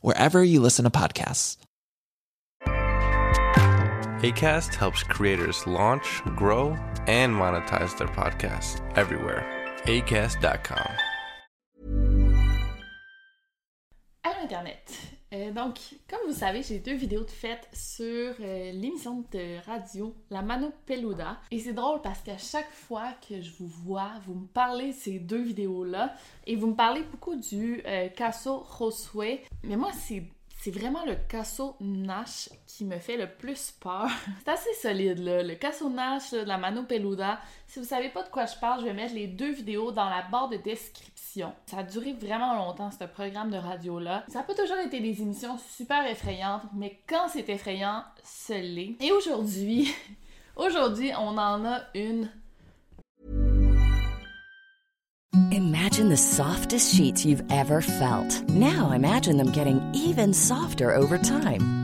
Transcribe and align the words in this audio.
wherever 0.00 0.42
you 0.42 0.60
listen 0.60 0.84
to 0.84 0.90
podcasts. 0.90 1.56
ACAST 4.24 4.74
helps 4.74 5.02
creators 5.02 5.66
launch, 5.66 6.22
grow, 6.36 6.70
and 7.06 7.34
monetize 7.34 7.96
their 7.98 8.08
podcasts 8.08 8.80
everywhere. 8.96 9.44
ACAST.com. 9.84 10.88
Allô 14.24 14.40
Internet. 14.42 14.90
Euh, 14.90 15.13
donc, 15.54 15.78
comme 16.08 16.18
vous 16.26 16.34
savez, 16.34 16.62
j'ai 16.62 16.80
deux 16.80 16.94
vidéos 16.94 17.24
de 17.24 17.30
faites 17.30 17.68
sur 17.72 18.34
euh, 18.40 18.72
l'émission 18.72 19.24
de 19.32 19.64
radio 19.66 20.14
La 20.30 20.42
Mano 20.42 20.72
Peluda. 20.84 21.38
Et 21.50 21.60
c'est 21.60 21.72
drôle 21.72 22.02
parce 22.02 22.20
qu'à 22.20 22.38
chaque 22.38 22.70
fois 22.70 23.12
que 23.28 23.40
je 23.40 23.50
vous 23.58 23.68
vois, 23.68 24.10
vous 24.26 24.34
me 24.34 24.46
parlez 24.46 24.92
ces 24.92 25.18
deux 25.18 25.42
vidéos-là 25.42 26.14
et 26.46 26.56
vous 26.56 26.66
me 26.66 26.74
parlez 26.74 27.02
beaucoup 27.02 27.36
du 27.36 27.82
euh, 27.86 28.08
Caso. 28.08 28.66
Mais 29.62 29.76
moi, 29.76 29.90
c'est 29.92 30.24
vraiment 30.70 31.04
le 31.04 31.16
Casso 31.28 31.76
Nash 31.80 32.48
qui 32.66 32.84
me 32.84 32.98
fait 32.98 33.16
le 33.16 33.28
plus 33.28 33.72
peur. 33.72 34.08
C'est 34.44 34.50
assez 34.50 34.74
solide, 34.74 35.18
là. 35.18 35.42
Le 35.42 35.54
Casso 35.54 35.88
Nash 35.88 36.32
de 36.32 36.38
la 36.38 36.58
Mano 36.58 36.84
Peluda. 36.84 37.40
Si 37.66 37.78
vous 37.78 37.84
savez 37.84 38.08
pas 38.08 38.22
de 38.22 38.28
quoi 38.28 38.46
je 38.46 38.56
parle, 38.58 38.80
je 38.80 38.86
vais 38.86 38.94
mettre 38.94 39.14
les 39.14 39.26
deux 39.26 39.52
vidéos 39.52 39.92
dans 39.92 40.08
la 40.08 40.22
barre 40.22 40.48
de 40.48 40.56
description. 40.56 41.13
Ça 41.66 41.78
a 41.78 41.82
duré 41.82 42.12
vraiment 42.12 42.54
longtemps, 42.54 42.90
ce 42.90 43.04
programme 43.04 43.50
de 43.50 43.56
radio-là. 43.56 44.24
Ça 44.28 44.42
pas 44.42 44.54
toujours 44.54 44.78
été 44.84 45.00
des 45.00 45.20
émissions 45.22 45.58
super 45.58 46.06
effrayantes, 46.06 46.62
mais 46.74 47.00
quand 47.08 47.28
c'est 47.28 47.48
effrayant, 47.48 48.04
ce 48.22 48.52
l'est. 48.52 48.96
Et 49.00 49.12
aujourd'hui, 49.12 49.92
aujourd'hui, 50.56 51.12
on 51.18 51.36
en 51.38 51.64
a 51.64 51.80
une 51.94 52.28
Imagine 55.50 56.08
the 56.08 56.16
softest 56.16 56.94
sheets 56.94 57.24
you've 57.24 57.42
ever 57.50 57.80
felt. 57.80 58.48
Now 58.50 58.92
imagine 58.92 59.36
them 59.36 59.50
getting 59.50 59.80
even 59.92 60.32
softer 60.32 60.92
over 60.94 61.18
time. 61.18 61.83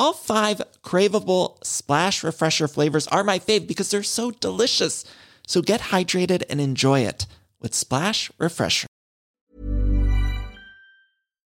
All 0.00 0.14
five 0.14 0.62
craveable 0.82 1.62
splash 1.62 2.24
refresher 2.24 2.66
flavors 2.66 3.06
are 3.08 3.22
my 3.22 3.38
fave 3.38 3.66
because 3.66 3.90
they're 3.90 4.02
so 4.02 4.30
delicious. 4.30 5.04
So 5.46 5.60
get 5.60 5.92
hydrated 5.92 6.42
and 6.48 6.58
enjoy 6.58 7.00
it 7.00 7.26
with 7.60 7.74
Splash 7.74 8.32
Refresher. 8.38 8.86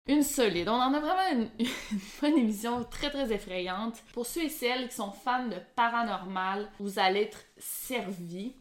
Une 0.07 0.21
solide. 0.21 0.69
On 0.69 0.79
en 0.79 0.93
a 0.93 0.99
vraiment 0.99 1.31
une, 1.31 1.49
une, 1.59 1.99
bonne 2.21 2.37
émission 2.37 2.83
très 2.83 3.09
très 3.09 3.31
effrayante. 3.31 3.95
Pour 4.13 4.27
ceux 4.27 4.43
et 4.43 4.49
celles 4.49 4.89
qui 4.89 4.95
sont 4.95 5.11
fans 5.11 5.47
de 5.47 5.57
paranormal, 5.75 6.69
vous 6.79 6.99
allez 6.99 7.21
être 7.21 7.39
servis. 7.57 8.53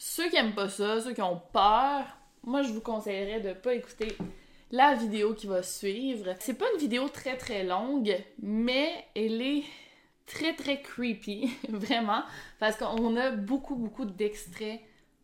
Ceux 0.00 0.28
qui 0.30 0.36
aiment 0.36 0.56
pas 0.56 0.68
ça, 0.68 1.00
ceux 1.00 1.14
qui 1.14 1.22
ont 1.22 1.40
peur, 1.52 2.02
moi 2.42 2.62
je 2.64 2.72
vous 2.72 2.80
conseillerais 2.80 3.38
de 3.38 3.52
pas 3.52 3.74
écouter 3.74 4.16
la 4.70 4.94
vidéo 4.94 5.34
qui 5.34 5.46
va 5.46 5.62
suivre. 5.62 6.34
C'est 6.40 6.54
pas 6.54 6.66
une 6.74 6.80
vidéo 6.80 7.08
très 7.08 7.36
très 7.36 7.64
longue, 7.64 8.14
mais 8.42 9.06
elle 9.14 9.40
est 9.40 9.64
très 10.26 10.54
très 10.54 10.80
creepy, 10.80 11.50
vraiment, 11.68 12.22
parce 12.58 12.76
qu'on 12.76 13.16
a 13.16 13.30
beaucoup 13.30 13.76
beaucoup 13.76 14.04
d'extraits 14.04 14.80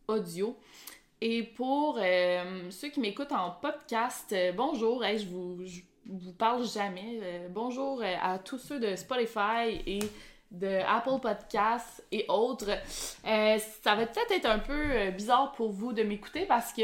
audio. 0.07 0.57
Et 1.21 1.43
pour 1.43 1.97
euh, 2.01 2.69
ceux 2.71 2.89
qui 2.89 2.99
m'écoutent 2.99 3.31
en 3.31 3.51
podcast, 3.51 4.31
euh, 4.33 4.51
bonjour, 4.51 5.03
je, 5.03 5.25
vous, 5.25 5.57
vous 6.05 6.33
parle 6.33 6.65
jamais. 6.67 7.19
Euh, 7.23 7.47
bonjour 7.49 8.03
à 8.21 8.37
tous 8.39 8.57
ceux 8.57 8.79
de 8.79 8.95
Spotify 8.95 9.81
et 9.87 9.99
de 10.51 10.81
Apple 10.87 11.19
Podcasts 11.21 12.05
et 12.11 12.25
autres. 12.27 12.69
Ça 13.23 13.95
va 13.95 14.05
peut-être 14.05 14.31
être 14.31 14.45
un 14.45 14.59
peu 14.59 15.09
bizarre 15.11 15.53
pour 15.53 15.71
vous 15.71 15.93
de 15.93 16.03
m'écouter 16.03 16.45
parce 16.45 16.71
que 16.73 16.83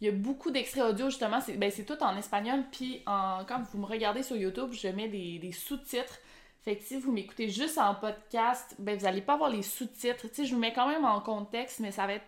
il 0.00 0.06
y 0.06 0.08
a 0.08 0.12
beaucoup 0.12 0.50
d'extraits 0.50 0.84
audio, 0.84 1.06
justement. 1.10 1.40
C'est 1.40 1.56
ben, 1.56 1.72
tout 1.72 2.02
en 2.02 2.16
espagnol. 2.16 2.64
Puis, 2.70 3.02
en, 3.06 3.44
quand 3.46 3.62
vous 3.72 3.78
me 3.78 3.86
regardez 3.86 4.22
sur 4.22 4.36
YouTube, 4.36 4.72
je 4.72 4.88
mets 4.88 5.08
des, 5.08 5.52
sous-titres. 5.52 6.18
Fait 6.64 6.76
que 6.76 6.84
si 6.84 6.98
vous 6.98 7.12
m'écoutez 7.12 7.48
juste 7.48 7.78
en 7.78 7.94
podcast, 7.94 8.76
ben, 8.78 8.96
vous 8.96 9.04
n'allez 9.04 9.22
pas 9.22 9.34
avoir 9.34 9.50
les 9.50 9.62
sous-titres. 9.62 10.28
Tu 10.28 10.34
sais, 10.34 10.44
je 10.44 10.54
vous 10.54 10.60
mets 10.60 10.72
quand 10.72 10.88
même 10.88 11.04
en 11.04 11.20
contexte, 11.20 11.80
mais 11.80 11.90
ça 11.90 12.06
va 12.06 12.14
être 12.14 12.26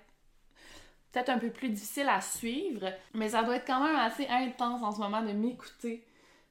peut-être 1.12 1.28
un 1.28 1.38
peu 1.38 1.50
plus 1.50 1.68
difficile 1.68 2.08
à 2.08 2.20
suivre. 2.20 2.92
Mais 3.14 3.30
ça 3.30 3.42
doit 3.42 3.56
être 3.56 3.66
quand 3.66 3.84
même 3.84 3.96
assez 3.96 4.26
intense 4.26 4.82
en 4.82 4.92
ce 4.92 4.98
moment 4.98 5.22
de 5.22 5.32
m'écouter, 5.32 6.04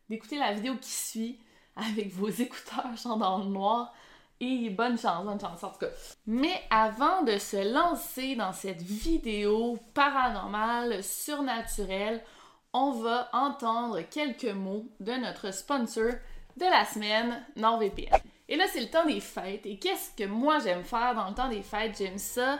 d'écouter 0.09 0.37
la 0.37 0.53
vidéo 0.53 0.75
qui 0.79 0.91
suit 0.91 1.39
avec 1.75 2.11
vos 2.13 2.29
écouteurs, 2.29 2.95
genre 2.95 3.17
dans 3.17 3.39
le 3.39 3.45
noir. 3.45 3.93
Et 4.41 4.69
bonne 4.69 4.97
chance, 4.97 5.25
bonne 5.25 5.39
chance 5.39 5.63
en 5.63 5.69
tout 5.71 5.79
cas. 5.79 5.89
Mais 6.25 6.61
avant 6.69 7.23
de 7.23 7.37
se 7.37 7.73
lancer 7.73 8.35
dans 8.35 8.53
cette 8.53 8.81
vidéo 8.81 9.77
paranormale, 9.93 11.03
surnaturelle, 11.03 12.23
on 12.71 12.91
va 12.91 13.29
entendre 13.33 14.01
quelques 14.01 14.45
mots 14.45 14.85
de 14.99 15.13
notre 15.13 15.51
sponsor 15.51 16.13
de 16.55 16.65
la 16.65 16.85
semaine, 16.85 17.45
NordVPN. 17.55 18.19
Et 18.47 18.55
là, 18.55 18.65
c'est 18.71 18.81
le 18.81 18.89
temps 18.89 19.05
des 19.05 19.19
fêtes. 19.19 19.65
Et 19.65 19.77
qu'est-ce 19.77 20.15
que 20.15 20.27
moi 20.27 20.59
j'aime 20.59 20.83
faire 20.83 21.15
dans 21.15 21.29
le 21.29 21.35
temps 21.35 21.49
des 21.49 21.61
fêtes? 21.61 21.97
J'aime 21.97 22.17
ça 22.17 22.59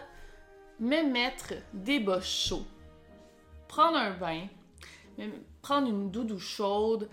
me 0.80 1.04
mettre 1.04 1.54
des 1.74 2.00
bas 2.00 2.22
chauds, 2.22 2.66
prendre 3.68 3.98
un 3.98 4.12
bain, 4.12 4.48
prendre 5.62 5.90
une 5.90 6.10
doudou 6.12 6.40
chaude, 6.40 7.10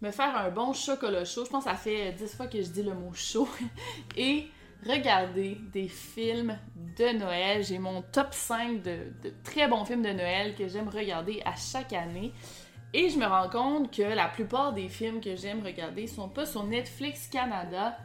me 0.00 0.10
faire 0.10 0.36
un 0.36 0.50
bon 0.50 0.72
chocolat 0.72 1.24
chaud. 1.24 1.44
Je 1.44 1.50
pense 1.50 1.64
que 1.64 1.70
ça 1.70 1.76
fait 1.76 2.12
10 2.12 2.36
fois 2.36 2.46
que 2.46 2.60
je 2.62 2.68
dis 2.68 2.82
le 2.82 2.94
mot 2.94 3.12
chaud. 3.14 3.48
Et 4.16 4.48
regarder 4.86 5.58
des 5.72 5.88
films 5.88 6.56
de 6.96 7.18
Noël. 7.18 7.64
J'ai 7.64 7.78
mon 7.78 8.02
top 8.02 8.28
5 8.32 8.82
de, 8.82 9.12
très 9.44 9.68
bons 9.68 9.84
films 9.84 10.02
de 10.02 10.12
Noël 10.12 10.54
que 10.54 10.68
j'aime 10.68 10.88
regarder 10.88 11.42
à 11.44 11.54
chaque 11.56 11.92
année. 11.92 12.32
Et 12.94 13.10
je 13.10 13.18
me 13.18 13.26
rends 13.26 13.50
compte 13.50 13.94
que 13.94 14.02
la 14.02 14.28
plupart 14.28 14.72
des 14.72 14.88
films 14.88 15.20
que 15.20 15.36
j'aime 15.36 15.62
regarder 15.62 16.06
sont 16.06 16.28
pas 16.28 16.46
sur 16.46 16.64
Netflix 16.64 17.28
Canada, 17.28 17.98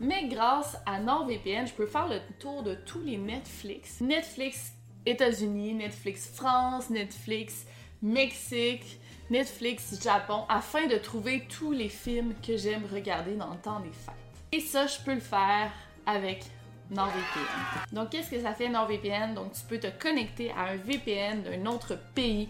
mais 0.00 0.28
grâce 0.28 0.78
à 0.86 0.98
NordVPN, 0.98 1.66
je 1.66 1.74
peux 1.74 1.86
faire 1.86 2.08
le 2.08 2.20
tour 2.38 2.62
de 2.62 2.74
tous 2.74 3.00
les 3.00 3.18
Netflix. 3.18 4.00
Netflix 4.00 4.72
États-Unis, 5.04 5.74
Netflix 5.74 6.26
France, 6.34 6.88
Netflix 6.88 7.66
Mexique, 8.04 9.00
Netflix 9.30 10.02
Japon, 10.02 10.44
afin 10.48 10.86
de 10.86 10.96
trouver 10.96 11.46
tous 11.48 11.72
les 11.72 11.88
films 11.88 12.34
que 12.46 12.56
j'aime 12.56 12.82
regarder 12.92 13.36
dans 13.36 13.50
le 13.50 13.58
temps 13.58 13.80
des 13.80 13.90
fêtes. 13.90 14.14
Et 14.52 14.60
ça, 14.60 14.86
je 14.86 14.98
peux 15.04 15.14
le 15.14 15.20
faire 15.20 15.70
avec 16.06 16.44
NordVPN. 16.90 17.92
Donc, 17.92 18.10
qu'est-ce 18.10 18.30
que 18.30 18.40
ça 18.40 18.54
fait 18.54 18.68
NordVPN? 18.68 19.34
Donc, 19.34 19.52
tu 19.52 19.62
peux 19.68 19.78
te 19.78 19.88
connecter 20.00 20.50
à 20.52 20.70
un 20.70 20.76
VPN 20.76 21.42
d'un 21.42 21.66
autre 21.66 21.98
pays 22.14 22.48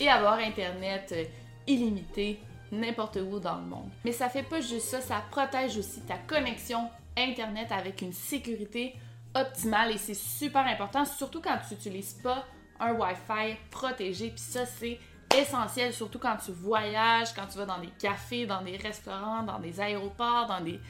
et 0.00 0.08
avoir 0.08 0.38
Internet 0.38 1.12
euh, 1.12 1.24
illimité 1.66 2.40
n'importe 2.72 3.16
où 3.16 3.38
dans 3.38 3.56
le 3.56 3.66
monde. 3.66 3.90
Mais 4.04 4.12
ça 4.12 4.28
fait 4.28 4.42
pas 4.42 4.60
juste 4.60 4.86
ça, 4.86 5.00
ça 5.00 5.22
protège 5.30 5.76
aussi 5.76 6.00
ta 6.02 6.16
connexion 6.16 6.88
Internet 7.16 7.70
avec 7.70 8.02
une 8.02 8.12
sécurité 8.12 8.94
optimale 9.34 9.92
et 9.92 9.98
c'est 9.98 10.14
super 10.14 10.66
important, 10.66 11.04
surtout 11.04 11.40
quand 11.40 11.56
tu 11.68 11.74
n'utilises 11.74 12.14
pas 12.14 12.44
un 12.80 12.92
Wi-Fi 12.92 13.56
protégé. 13.70 14.30
Puis 14.30 14.40
ça, 14.40 14.66
c'est 14.66 14.98
essentiel, 15.38 15.92
surtout 15.92 16.18
quand 16.18 16.36
tu 16.36 16.52
voyages, 16.52 17.32
quand 17.34 17.46
tu 17.46 17.58
vas 17.58 17.66
dans 17.66 17.78
des 17.78 17.92
cafés, 17.98 18.46
dans 18.46 18.62
des 18.62 18.76
restaurants, 18.76 19.42
dans 19.42 19.58
des 19.58 19.80
aéroports, 19.80 20.46
dans 20.46 20.60
des, 20.60 20.80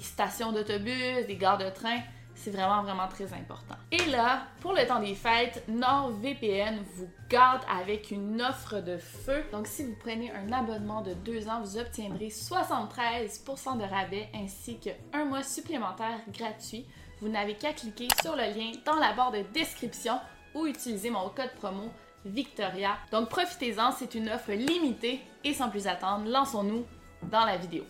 stations 0.00 0.52
d'autobus, 0.52 1.26
des 1.26 1.36
gares 1.36 1.58
de 1.58 1.68
train. 1.70 1.98
C'est 2.34 2.50
vraiment, 2.50 2.82
vraiment 2.82 3.08
très 3.08 3.32
important. 3.34 3.76
Et 3.90 4.04
là, 4.06 4.44
pour 4.60 4.72
le 4.72 4.86
temps 4.86 5.00
des 5.00 5.14
fêtes, 5.14 5.62
NordVPN 5.68 6.82
vous 6.94 7.08
garde 7.28 7.60
avec 7.70 8.10
une 8.10 8.40
offre 8.40 8.80
de 8.80 8.96
feu. 8.96 9.44
Donc, 9.52 9.66
si 9.66 9.84
vous 9.84 9.94
prenez 10.00 10.32
un 10.32 10.50
abonnement 10.50 11.02
de 11.02 11.12
deux 11.12 11.46
ans, 11.48 11.60
vous 11.60 11.76
obtiendrez 11.76 12.28
73% 12.28 13.78
de 13.78 13.84
rabais 13.84 14.28
ainsi 14.34 14.78
qu'un 14.78 15.24
mois 15.26 15.42
supplémentaire 15.42 16.18
gratuit. 16.32 16.86
Vous 17.20 17.28
n'avez 17.28 17.54
qu'à 17.54 17.74
cliquer 17.74 18.08
sur 18.22 18.34
le 18.34 18.44
lien 18.44 18.72
dans 18.86 18.96
la 18.96 19.12
barre 19.12 19.30
de 19.30 19.42
description 19.52 20.18
ou 20.54 20.66
utiliser 20.66 21.10
mon 21.10 21.28
code 21.28 21.52
promo 21.58 21.90
Victoria. 22.24 22.96
Donc 23.10 23.28
profitez-en, 23.28 23.92
c'est 23.92 24.14
une 24.14 24.28
offre 24.28 24.52
limitée 24.52 25.20
et 25.44 25.54
sans 25.54 25.68
plus 25.68 25.86
attendre, 25.86 26.28
lançons-nous 26.28 26.84
dans 27.30 27.44
la 27.44 27.56
vidéo. 27.56 27.84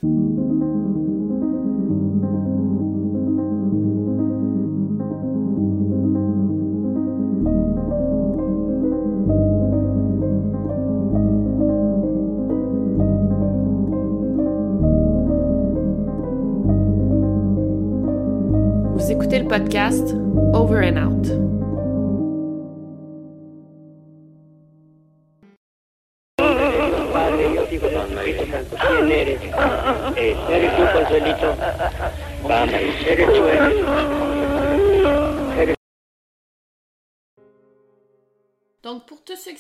Vous 18.95 19.11
écoutez 19.11 19.41
le 19.41 19.49
podcast 19.49 20.15
Over 20.55 20.89
and 20.89 20.97
Out. 20.97 21.62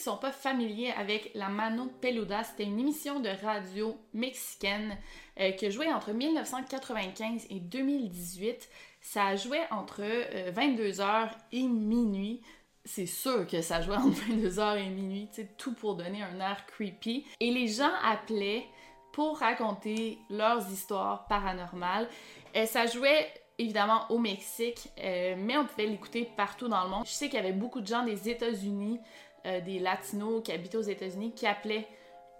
Qui 0.03 0.11
sont 0.11 0.17
pas 0.17 0.33
familiers 0.33 0.91
avec 0.91 1.31
la 1.35 1.49
Mano 1.49 1.87
Peluda, 2.01 2.43
c'était 2.43 2.65
une 2.65 2.81
émission 2.81 3.21
de 3.21 3.29
radio 3.29 3.97
mexicaine 4.13 4.99
euh, 5.39 5.53
qui 5.53 5.71
jouait 5.71 5.93
entre 5.93 6.11
1995 6.11 7.47
et 7.51 7.61
2018. 7.61 8.69
Ça 9.01 9.37
joué 9.37 9.61
entre 9.71 10.03
22h 10.03 11.01
euh, 11.03 11.27
et 11.53 11.63
minuit. 11.63 12.43
C'est 12.85 13.07
sûr 13.07 13.47
que 13.47 13.63
ça 13.63 13.81
jouait 13.81 13.95
entre 13.97 14.19
22h 14.29 14.77
et 14.77 14.89
minuit, 14.89 15.29
tout 15.57 15.75
pour 15.75 15.95
donner 15.95 16.25
un 16.25 16.41
air 16.41 16.67
creepy. 16.67 17.25
Et 17.39 17.53
les 17.53 17.69
gens 17.69 17.93
appelaient 18.05 18.67
pour 19.13 19.39
raconter 19.39 20.19
leurs 20.31 20.69
histoires 20.69 21.29
paranormales. 21.29 22.09
Euh, 22.57 22.67
ça 22.67 22.87
jouait 22.87 23.33
évidemment 23.59 24.07
au 24.11 24.19
Mexique, 24.19 24.89
euh, 24.99 25.35
mais 25.39 25.57
on 25.57 25.65
pouvait 25.65 25.87
l'écouter 25.87 26.29
partout 26.37 26.69
dans 26.69 26.83
le 26.85 26.91
monde. 26.91 27.07
Je 27.07 27.13
sais 27.13 27.27
qu'il 27.27 27.37
y 27.37 27.43
avait 27.43 27.53
beaucoup 27.53 27.81
de 27.81 27.87
gens 27.87 28.05
des 28.05 28.29
États-Unis, 28.29 29.01
euh, 29.47 29.61
des 29.61 29.79
Latinos 29.79 30.43
qui 30.43 30.53
habitent 30.53 30.75
aux 30.75 30.83
États-Unis, 30.83 31.33
qui 31.35 31.47
appelaient 31.47 31.89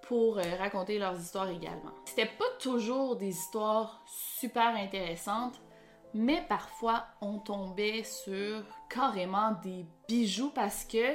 pour 0.03 0.37
raconter 0.37 0.99
leurs 0.99 1.19
histoires 1.19 1.49
également. 1.49 1.93
C'était 2.05 2.27
pas 2.27 2.45
toujours 2.59 3.17
des 3.17 3.29
histoires 3.29 4.03
super 4.07 4.75
intéressantes, 4.75 5.61
mais 6.13 6.45
parfois 6.49 7.05
on 7.21 7.39
tombait 7.39 8.03
sur 8.03 8.65
carrément 8.91 9.53
des 9.63 9.87
bijoux 10.09 10.51
parce 10.51 10.85
que 10.85 11.15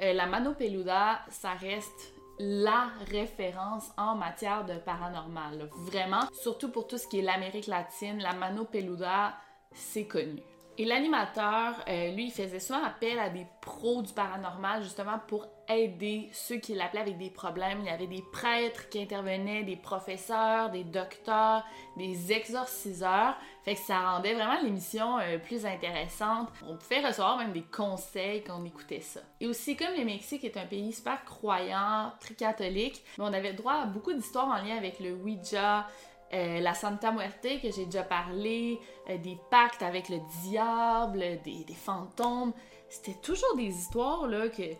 la 0.00 0.26
Mano 0.26 0.52
Peluda, 0.52 1.20
ça 1.30 1.52
reste 1.52 2.12
la 2.38 2.90
référence 3.10 3.90
en 3.96 4.14
matière 4.14 4.64
de 4.64 4.74
paranormal. 4.74 5.70
Vraiment, 5.74 6.28
surtout 6.32 6.70
pour 6.70 6.86
tout 6.86 6.98
ce 6.98 7.08
qui 7.08 7.20
est 7.20 7.22
l'Amérique 7.22 7.66
latine, 7.66 8.18
la 8.18 8.34
Mano 8.34 8.64
Peluda, 8.64 9.34
c'est 9.72 10.06
connu. 10.06 10.42
Et 10.78 10.84
l'animateur, 10.84 11.74
euh, 11.88 12.10
lui, 12.12 12.26
il 12.26 12.30
faisait 12.30 12.60
souvent 12.60 12.84
appel 12.84 13.18
à 13.18 13.30
des 13.30 13.46
pros 13.62 14.02
du 14.02 14.12
paranormal 14.12 14.82
justement 14.82 15.18
pour 15.26 15.46
aider 15.68 16.28
ceux 16.32 16.56
qui 16.56 16.74
l'appelaient 16.74 17.00
avec 17.00 17.16
des 17.16 17.30
problèmes. 17.30 17.78
Il 17.80 17.86
y 17.86 17.88
avait 17.88 18.06
des 18.06 18.22
prêtres 18.30 18.90
qui 18.90 19.00
intervenaient, 19.00 19.64
des 19.64 19.76
professeurs, 19.76 20.70
des 20.70 20.84
docteurs, 20.84 21.64
des 21.96 22.30
exorciseurs. 22.30 23.36
Fait 23.64 23.74
que 23.74 23.80
ça 23.80 24.00
rendait 24.00 24.34
vraiment 24.34 24.60
l'émission 24.62 25.18
euh, 25.18 25.38
plus 25.38 25.64
intéressante. 25.64 26.50
On 26.68 26.76
pouvait 26.76 27.00
recevoir 27.00 27.38
même 27.38 27.52
des 27.52 27.64
conseils 27.64 28.44
quand 28.44 28.60
on 28.60 28.64
écoutait 28.66 29.00
ça. 29.00 29.20
Et 29.40 29.46
aussi, 29.46 29.76
comme 29.76 29.94
le 29.96 30.04
Mexique 30.04 30.44
est 30.44 30.58
un 30.58 30.66
pays 30.66 30.92
super 30.92 31.24
croyant, 31.24 32.12
très 32.20 32.34
catholique, 32.34 33.02
on 33.18 33.32
avait 33.32 33.54
droit 33.54 33.74
à 33.74 33.86
beaucoup 33.86 34.12
d'histoires 34.12 34.48
en 34.48 34.62
lien 34.62 34.76
avec 34.76 35.00
le 35.00 35.14
Ouija, 35.14 35.88
euh, 36.32 36.60
la 36.60 36.74
Santa 36.74 37.12
Muerte 37.12 37.60
que 37.62 37.70
j'ai 37.70 37.84
déjà 37.84 38.02
parlé, 38.02 38.80
euh, 39.08 39.16
des 39.18 39.38
pactes 39.50 39.82
avec 39.82 40.08
le 40.08 40.18
diable, 40.42 41.40
des, 41.44 41.64
fantômes. 41.74 42.52
C'était 42.88 43.18
toujours 43.20 43.56
des 43.56 43.68
histoires 43.68 44.26
là 44.26 44.48
que, 44.48 44.74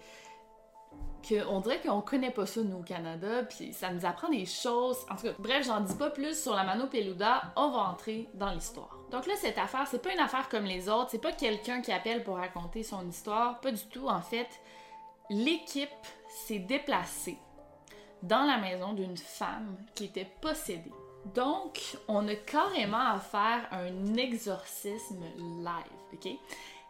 que 1.29 1.47
on 1.47 1.61
dirait 1.61 1.81
qu'on 1.81 2.01
connaît 2.01 2.33
pas 2.33 2.47
ça 2.47 2.63
nous 2.63 2.79
au 2.79 2.83
Canada, 2.83 3.45
puis 3.45 3.73
ça 3.73 3.93
nous 3.93 4.05
apprend 4.05 4.29
des 4.29 4.45
choses. 4.45 4.99
En 5.09 5.15
tout 5.15 5.23
cas, 5.23 5.35
bref, 5.39 5.67
j'en 5.67 5.81
dis 5.81 5.95
pas 5.95 6.11
plus 6.11 6.41
sur 6.41 6.55
la 6.55 6.65
Mano 6.65 6.89
Peluda, 6.89 7.53
on 7.55 7.71
va 7.71 7.79
entrer 7.91 8.29
dans 8.35 8.51
l'histoire. 8.51 8.99
Donc 9.13 9.27
là, 9.27 9.35
cette 9.37 9.59
affaire, 9.59 9.87
c'est 9.87 10.03
pas 10.03 10.13
une 10.13 10.21
affaire 10.21 10.49
comme 10.49 10.65
les 10.65 10.89
autres, 10.89 11.11
c'est 11.11 11.23
pas 11.23 11.33
quelqu'un 11.33 11.81
qui 11.81 11.93
appelle 11.93 12.25
pour 12.25 12.37
raconter 12.39 12.83
son 12.83 13.09
histoire, 13.09 13.61
pas 13.61 13.71
du 13.71 13.87
tout 13.87 14.09
en 14.09 14.21
fait. 14.21 14.49
L'équipe 15.31 15.91
s'est 16.29 16.59
déplacée 16.59 17.39
dans 18.23 18.45
la 18.45 18.59
maison 18.59 18.95
d'une 18.95 19.17
femme 19.17 19.77
qui 19.95 20.07
était 20.07 20.29
possédée. 20.41 20.93
Donc, 21.35 21.97
on 22.09 22.27
a 22.29 22.35
carrément 22.35 23.11
à 23.11 23.19
faire 23.19 23.69
un 23.73 24.15
exorcisme 24.15 25.25
live, 25.39 26.13
ok? 26.13 26.29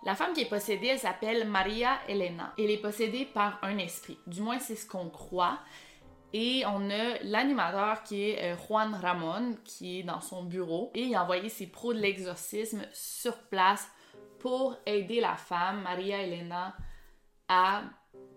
La 0.05 0.15
femme 0.15 0.35
qui 0.35 0.43
est 0.43 0.49
possédée, 0.49 0.89
elle 0.89 0.99
s'appelle 0.99 1.49
Maria 1.49 1.99
Elena. 2.09 2.53
Elle 2.59 2.71
est 2.71 2.81
possédée 2.81 3.25
par 3.25 3.59
un 3.63 3.79
esprit. 3.79 4.19
Du 4.27 4.43
moins, 4.43 4.59
c'est 4.59 4.77
ce 4.77 4.87
qu'on 4.87 5.09
croit. 5.09 5.59
Et 6.33 6.65
on 6.67 6.91
a 6.91 7.19
l'animateur 7.23 8.03
qui 8.03 8.31
est 8.31 8.53
euh, 8.53 8.57
Juan 8.57 8.95
Ramon, 8.95 9.57
qui 9.65 10.01
est 10.01 10.03
dans 10.03 10.21
son 10.21 10.45
bureau. 10.45 10.91
Et 10.95 11.03
il 11.03 11.15
a 11.15 11.23
envoyé 11.23 11.49
ses 11.49 11.67
pros 11.67 11.95
de 11.95 11.99
l'exorcisme 11.99 12.83
sur 12.93 13.37
place 13.49 13.89
pour 14.39 14.77
aider 14.85 15.21
la 15.21 15.35
femme, 15.35 15.83
Maria 15.83 16.23
Elena, 16.23 16.77
à 17.49 17.83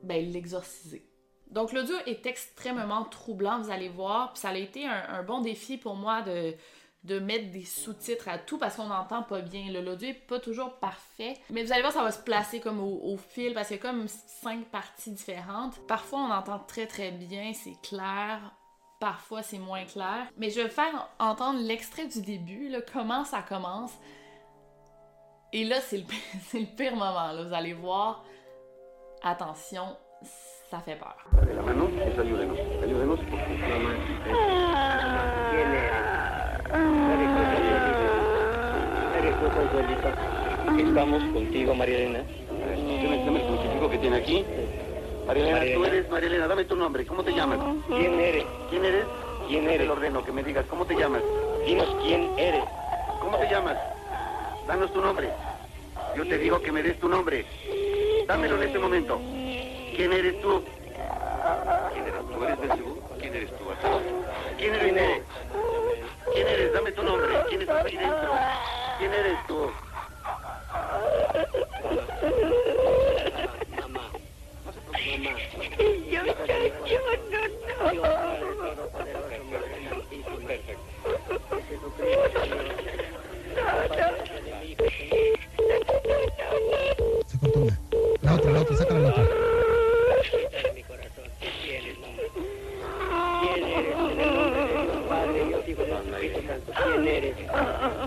ben, 0.02 0.32
l'exorciser. 0.32 1.09
Donc 1.50 1.74
l'audio 1.74 1.96
est 2.06 2.26
extrêmement 2.26 3.04
troublant, 3.06 3.60
vous 3.62 3.72
allez 3.72 3.90
voir. 3.90 4.34
Puis 4.34 4.42
ça 4.42 4.50
a 4.50 4.58
été 4.58 4.86
un, 4.86 5.24
bon 5.24 5.42
défi 5.42 5.78
pour 5.78 5.96
moi 5.96 6.22
de, 6.22 7.20
mettre 7.20 7.52
des 7.52 7.66
sous-titres 7.66 8.28
à 8.30 8.38
tout 8.38 8.58
parce 8.58 8.76
qu'on 8.76 8.88
n'entend 8.88 9.24
pas 9.24 9.42
bien. 9.42 9.72
L'audio 9.72 10.10
est 10.10 10.14
pas 10.14 10.40
toujours 10.40 10.76
parfait. 10.76 11.38
Mais 11.50 11.64
vous 11.64 11.72
allez 11.72 11.82
voir, 11.82 11.94
ça 11.94 12.04
va 12.04 12.12
se 12.12 12.22
placer 12.22 12.60
comme 12.60 12.80
au, 12.80 13.18
fil 13.18 13.54
parce 13.54 13.68
qu'il 13.68 13.78
y 13.78 13.80
a 13.80 13.82
comme 13.82 14.08
cinq 14.08 14.66
parties 14.66 15.12
différentes. 15.12 15.80
Parfois, 15.88 16.20
on 16.20 16.32
entend 16.32 16.60
très 16.60 16.86
très 16.86 17.12
bien, 17.12 17.52
c'est 17.54 17.80
clair. 17.82 18.40
Parfois, 19.00 19.42
c'est 19.42 19.60
moins 19.60 19.86
clair. 19.86 20.28
Mais 20.38 20.50
je 20.52 20.62
vais 20.62 20.70
faire 20.70 21.10
entendre 21.20 21.60
l'extrait 21.62 22.06
du 22.06 22.22
début, 22.22 22.70
là, 22.70 22.80
comment 22.94 23.24
ça 23.24 23.42
commence. 23.42 23.94
Et 25.52 25.64
là, 25.64 25.82
c'est 25.82 25.98
le, 25.98 26.04
le 26.60 26.76
pire 26.76 26.96
moment. 26.96 27.32
Là. 27.32 27.44
Vous 27.44 27.54
allez 27.54 27.74
voir, 27.74 28.24
attention, 29.24 29.98
ça 30.70 30.80
fait 30.82 30.96
peur. 30.96 31.16
de 31.46 31.54
la 31.54 31.62
mano, 31.62 31.88
pues 31.90 32.20
ayúdenos, 32.20 32.58
ayúdenos. 32.84 33.20
¿Quién 35.50 35.68
eres? 35.74 35.94
Eres 39.18 39.34
tu 39.40 39.48
consuelito. 39.50 40.10
Estamos 40.90 41.24
contigo, 41.34 41.76
María 41.76 41.98
Elena. 41.98 42.20
Dame, 42.50 43.40
el 43.40 43.48
crucifijo 43.48 43.90
que 43.90 43.98
tiene 43.98 44.18
aquí. 44.18 44.46
María 45.28 45.44
Elena, 45.44 45.76
tú 45.76 45.86
eres, 45.86 46.10
María 46.10 46.28
Elena, 46.28 46.48
dame 46.48 46.66
tu 46.66 46.76
nombre, 46.76 47.06
¿cómo 47.06 47.24
te 47.24 47.32
llamas? 47.32 47.60
¿Quién 47.88 48.20
eres? 48.20 48.46
¿Quién 48.70 48.86
eres? 48.86 49.06
¿Quién 49.48 49.66
Te 49.66 49.76
eres? 49.76 49.88
lo 49.88 49.94
ordeno, 49.94 50.24
que 50.24 50.32
me 50.32 50.44
digas, 50.44 50.66
¿cómo 50.70 50.86
te 50.86 50.96
llamas? 50.96 51.24
Dinos 51.66 51.96
quién 52.04 52.30
eres. 52.38 52.64
¿Cómo 53.22 53.38
te 53.38 53.50
llamas? 53.50 53.78
Danos 54.68 54.94
tu 54.94 55.02
nombre. 55.02 55.30
Yo 56.16 56.28
te 56.28 56.38
digo 56.38 56.62
que 56.62 56.72
me 56.72 56.84
des 56.84 57.00
tu 57.00 57.10
nombre. 57.10 57.46
Dámelo 58.28 58.58
en 58.58 58.64
este 58.64 58.80
momento. 58.80 59.20
¿Quién 60.00 60.14
eres 60.14 60.40
tú? 60.40 60.64
¿Quién 61.92 62.08
eres 62.08 62.22
tú? 62.32 62.42
¿Eres 62.46 62.60
Belcebú? 62.62 63.02
¿Quién 63.20 63.36
eres 63.36 63.50
tú? 63.50 63.66
¿Quién 64.58 64.74
eres 64.74 64.94
tú? 64.96 65.26
¿Quién 66.34 66.48
eres? 66.48 66.74
Dame 66.74 66.92
tu 66.94 67.04
nombre. 67.04 67.28
¿Quién 67.50 67.62
estás 67.64 67.86
ahí 67.86 67.98
dentro? 67.98 68.32
¿Quién 68.98 69.14
eres 69.14 69.38
tú? 69.46 69.70
Se 79.04 79.09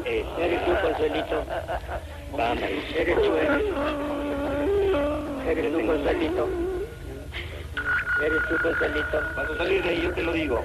Eh, 0.04 0.24
¿Eres 0.38 0.64
tú, 0.64 0.72
Consuelito? 0.82 1.44
Vamos, 2.36 2.62
eres 2.96 3.14
tú, 3.14 3.36
eres. 3.36 3.62
Eres 5.46 5.72
tú, 5.72 5.86
Consuelito. 5.86 6.48
Eres 8.20 8.42
tú, 8.48 8.56
Consuelito. 8.62 9.22
Vas 9.36 9.50
a 9.50 9.56
salir 9.58 9.82
de 9.82 9.88
ahí, 9.90 10.02
yo 10.02 10.12
te 10.12 10.22
lo 10.22 10.32
digo. 10.32 10.64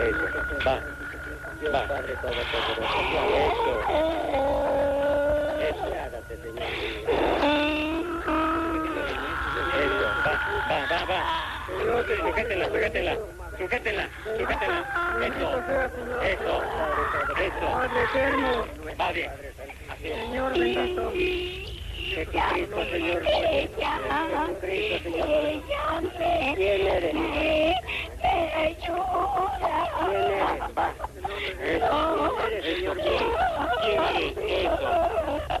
Eso, 0.00 0.24
va. 0.66 0.80
Va. 1.74 1.86
Padre 1.88 2.14
Todopoderoso. 2.22 3.70
Eso. 5.60 5.86
Eso. 5.86 5.86
Señor. 6.42 6.68
Eso. 9.76 10.06
Va, 10.24 10.32
va, 10.70 10.78
va, 10.90 11.04
va. 11.04 11.20
Sujétela, 13.60 14.08
sujétela. 14.24 14.78
Eso. 15.20 15.48
Eso. 16.22 16.54
Eso. 17.36 17.68
Bien. 19.12 19.30
Así 19.90 20.06
es. 20.08 20.16
Señor 20.16 20.50
bendito. 20.58 21.12
Jesucristo, 21.92 22.78
Señor. 22.90 23.20
Jesucristo, 23.22 24.96
Señor. 25.02 25.28
¿Quién 26.56 26.86
eres? 26.86 27.12
¿Quién 27.12 27.26
eres? 27.36 27.76
Va. 30.78 30.88
Eso. 31.62 31.98
¿Quién 32.38 32.52
eres, 32.52 32.64
Señor? 32.64 32.96
¿Quién 33.82 34.00
eres? 34.02 34.34
Eso. 34.64 34.90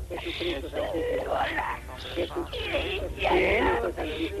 Jesucristo, 0.08 0.66
Santísimo. 0.70 1.32
Jesucristo. 2.14 3.06
¿Quién 3.18 3.66
es 3.66 3.94
Santísimo? 3.94 4.40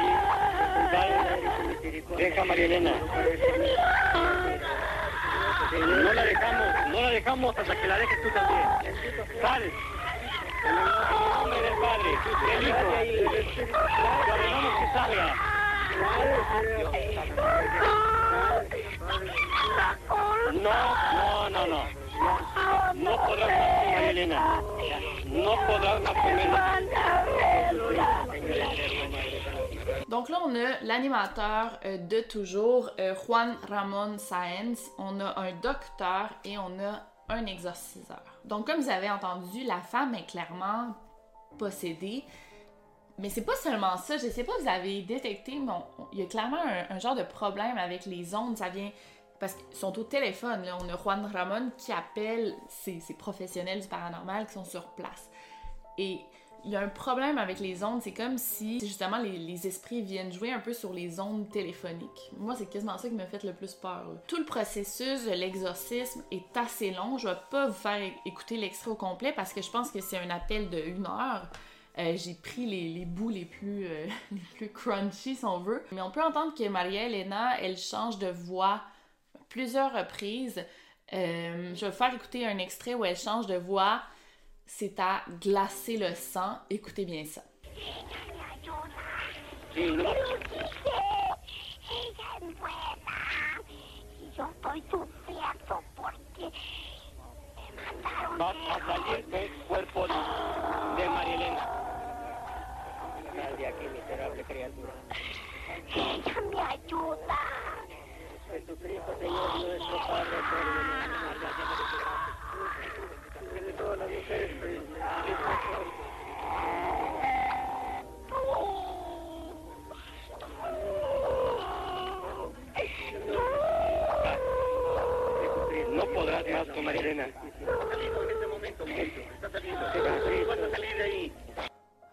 Deja 1.81 2.45
María 2.45 2.65
Elena. 2.65 2.93
No 5.71 6.13
la 6.13 6.23
dejamos, 6.23 6.87
no 6.89 7.01
la 7.01 7.09
dejamos 7.09 7.57
hasta 7.57 7.75
que 7.75 7.87
la 7.87 7.97
dejes 7.97 8.21
tú 8.21 8.29
también. 8.29 8.67
Sal. 9.41 9.63
En 9.63 10.77
el 10.77 10.85
nombre 11.33 11.61
del 11.61 11.73
Padre, 11.81 12.09
del 12.53 12.67
Hijo, 12.67 12.77
te 13.55 14.31
ordenamos 14.31 14.73
que 14.79 14.85
salga. 14.93 15.35
No, 20.61 20.77
no, 21.13 21.49
no, 21.49 21.67
no. 21.67 21.81
No 22.93 23.11
podrás 23.25 23.49
más 23.49 23.85
María 23.87 24.09
Elena. 24.11 24.61
No 25.25 25.55
podrás 25.65 26.01
más 26.01 26.13
con 26.13 26.90
là, 30.31 30.39
on 30.43 30.55
a 30.55 30.79
l'animateur 30.81 31.79
euh, 31.85 31.97
de 31.97 32.21
toujours, 32.21 32.89
euh, 32.99 33.13
Juan 33.25 33.55
Ramon 33.69 34.17
Sáenz. 34.17 34.89
On 34.97 35.19
a 35.19 35.39
un 35.39 35.53
docteur 35.61 36.29
et 36.43 36.57
on 36.57 36.79
a 36.79 37.05
un 37.29 37.45
exorciseur. 37.45 38.23
Donc, 38.45 38.67
comme 38.67 38.81
vous 38.81 38.89
avez 38.89 39.09
entendu, 39.09 39.63
la 39.63 39.79
femme 39.79 40.15
est 40.15 40.25
clairement 40.25 40.95
possédée. 41.57 42.23
Mais 43.19 43.29
c'est 43.29 43.45
pas 43.45 43.55
seulement 43.55 43.97
ça. 43.97 44.17
Je 44.17 44.27
sais 44.27 44.43
pas 44.43 44.53
vous 44.59 44.67
avez 44.67 45.03
détecté, 45.03 45.59
mais 45.59 45.73
il 46.13 46.19
y 46.19 46.21
a 46.23 46.25
clairement 46.25 46.57
un, 46.89 46.99
genre 46.99 47.15
de 47.15 47.23
problème 47.23 47.77
avec 47.77 48.05
les 48.05 48.33
ondes. 48.33 48.57
Ça 48.57 48.69
vient 48.69 48.91
parce 49.39 49.53
qu'ils 49.53 49.77
sont 49.77 49.97
au 49.99 50.03
téléphone. 50.03 50.65
On 50.81 50.89
a 50.89 50.97
Juan 50.97 51.29
Ramon 51.31 51.71
qui 51.77 51.91
appelle 51.91 52.55
ces 52.67 53.01
professionnels 53.17 53.81
du 53.81 53.87
paranormal 53.87 54.47
qui 54.47 54.53
sont 54.53 54.65
sur 54.65 54.87
place. 54.93 55.29
Et 55.97 56.19
il 56.65 56.71
y 56.71 56.75
a 56.75 56.81
un 56.81 56.87
problème 56.87 57.37
avec 57.37 57.59
les 57.59 57.83
ondes, 57.83 58.01
c'est 58.01 58.13
comme 58.13 58.37
si 58.37 58.79
justement 58.79 59.17
les, 59.17 59.67
esprits 59.67 60.01
viennent 60.01 60.31
jouer 60.31 60.51
un 60.51 60.59
peu 60.59 60.73
sur 60.73 60.93
les 60.93 61.19
ondes 61.19 61.49
téléphoniques. 61.49 62.31
Moi, 62.37 62.55
c'est 62.55 62.69
quasiment 62.69 62.97
ça 62.97 63.09
qui 63.09 63.15
me 63.15 63.25
fait 63.25 63.43
le 63.43 63.53
plus 63.53 63.73
peur. 63.73 64.05
Tout 64.27 64.37
le 64.37 64.45
processus 64.45 65.25
de 65.25 65.31
l'exorcisme 65.31 66.23
est 66.31 66.55
assez 66.55 66.91
long. 66.91 67.17
Je 67.17 67.27
vais 67.27 67.35
pas 67.49 67.67
vous 67.67 67.73
faire 67.73 67.99
écouter 68.25 68.57
l'extrait 68.57 68.91
au 68.91 68.95
complet 68.95 69.33
parce 69.33 69.53
que 69.53 69.61
je 69.61 69.69
pense 69.69 69.91
que 69.91 70.01
c'est 70.01 70.17
un 70.17 70.29
appel 70.29 70.69
de 70.69 70.79
une 70.79 71.05
heure. 71.05 71.49
Euh, 71.97 72.15
J'ai 72.15 72.33
pris 72.35 72.65
les, 72.65 73.05
bouts 73.05 73.29
les 73.29 73.45
plus, 73.45 73.85
euh, 73.85 74.07
les 74.31 74.41
plus 74.55 74.69
crunchy, 74.69 75.35
si 75.35 75.45
on 75.45 75.59
veut. 75.59 75.83
Mais 75.91 76.01
on 76.01 76.11
peut 76.11 76.23
entendre 76.23 76.53
que 76.55 76.67
Maria 76.67 77.07
Elena, 77.07 77.59
elle 77.59 77.77
change 77.77 78.17
de 78.17 78.27
voix 78.27 78.81
plusieurs 79.49 79.93
reprises. 79.93 80.63
Euh, 81.13 81.75
je 81.75 81.81
vais 81.81 81.91
vous 81.91 81.97
faire 81.97 82.13
écouter 82.13 82.47
un 82.47 82.57
extrait 82.57 82.93
où 82.93 83.03
elle 83.03 83.17
change 83.17 83.47
de 83.47 83.55
voix. 83.55 84.01
C'est 84.73 84.99
à 84.99 85.21
glacer 85.41 85.97
le 85.97 86.15
sang. 86.15 86.57
Écoutez 86.69 87.05
bien 87.05 87.23
ça. 87.25 87.43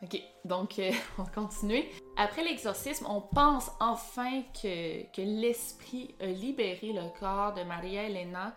Ok, 0.03 0.23
donc 0.45 0.79
euh, 0.79 0.91
on 1.19 1.23
va 1.23 1.31
continuer. 1.31 1.89
Après 2.17 2.43
l'exorcisme, 2.45 3.07
on 3.09 3.21
pense 3.21 3.71
enfin 3.81 4.43
que, 4.63 5.03
que 5.13 5.23
l'esprit 5.23 6.15
a 6.21 6.27
libéré 6.27 6.93
le 6.93 7.03
corps 7.19 7.55
de 7.55 7.63
Maria 7.63 8.05
Elena. 8.05 8.55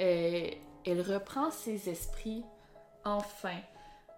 Euh, 0.00 0.50
elle 0.86 1.00
reprend 1.00 1.50
ses 1.50 1.88
esprits 1.88 2.44
enfin. 3.04 3.56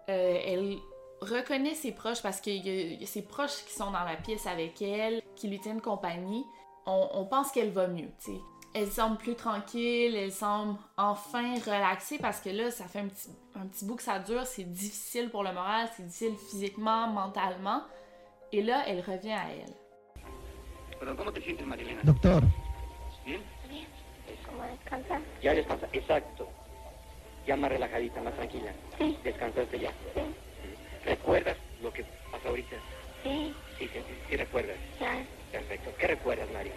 Euh, 0.09 0.39
elle 0.45 0.77
reconnaît 1.21 1.73
ses 1.75 1.91
proches 1.91 2.21
parce 2.21 2.39
qu'il 2.39 2.65
y, 2.65 2.69
a- 2.69 2.81
il 2.93 3.01
y 3.01 3.03
a 3.03 3.07
ses 3.07 3.23
proches 3.23 3.65
qui 3.65 3.73
sont 3.73 3.91
dans 3.91 4.03
la 4.03 4.15
pièce 4.15 4.45
avec 4.47 4.81
elle, 4.81 5.21
qui 5.35 5.47
lui 5.49 5.59
tiennent 5.59 5.81
compagnie. 5.81 6.45
On, 6.85 7.09
on 7.13 7.25
pense 7.25 7.51
qu'elle 7.51 7.71
va 7.71 7.87
mieux, 7.87 8.07
tu 8.23 8.31
sais. 8.31 8.39
Elle 8.73 8.89
semble 8.91 9.17
plus 9.17 9.35
tranquille, 9.35 10.15
elle 10.15 10.31
semble 10.31 10.77
enfin 10.97 11.55
relaxée 11.55 12.19
parce 12.19 12.39
que 12.41 12.49
là, 12.49 12.69
ça 12.69 12.85
fait 12.85 12.99
un 12.99 13.07
petit, 13.07 13.29
un 13.55 13.65
petit 13.65 13.85
bout 13.85 13.95
que 13.95 14.03
ça 14.03 14.19
dure, 14.19 14.45
c'est 14.45 14.63
difficile 14.71 15.29
pour 15.31 15.43
le 15.43 15.51
moral, 15.51 15.89
c'est 15.97 16.03
difficile 16.05 16.35
physiquement, 16.49 17.07
mentalement. 17.07 17.81
Et 18.51 18.61
là, 18.61 18.83
elle 18.87 18.99
revient 19.01 19.31
à 19.33 19.45
elle. 19.51 19.73
Pero 22.21 22.41
¿cómo 24.57 24.67
te 24.67 24.89
sientes, 24.89 24.97
Marilena? 24.97 24.97
Doctor, 24.97 25.07
¿Bien? 25.07 25.17
¿Cómo 25.17 25.17
descansar? 25.17 25.21
Ya 25.41 25.53
descansa, 25.53 25.89
exacto. 25.93 26.49
Ya 27.45 27.55
más 27.55 27.71
relajadita, 27.71 28.21
más 28.21 28.33
tranquila. 28.35 28.73
Sí. 28.97 29.19
Descansaste 29.23 29.79
ya. 29.79 29.91
Sí, 30.13 30.35
¿Recuerdas 31.05 31.57
lo 31.81 31.93
que 31.93 32.03
pasó 32.31 32.49
ahorita? 32.49 32.75
sí, 33.23 33.55
Sí, 33.77 33.89
sí, 33.93 34.03
sí 34.29 34.35
recuerdas. 34.37 34.77
ya. 34.99 35.25
Perfecto. 35.51 35.93
¿Qué 35.97 36.07
recuerdas, 36.07 36.49
Mari? 36.51 36.71